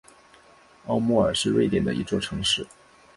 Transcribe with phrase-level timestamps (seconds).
[0.87, 2.65] 奥莫尔是瑞典的一座城市。